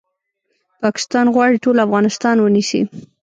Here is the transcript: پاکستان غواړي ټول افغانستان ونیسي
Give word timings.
پاکستان 0.81 1.25
غواړي 1.35 1.57
ټول 1.63 1.77
افغانستان 1.85 2.35
ونیسي 2.39 2.81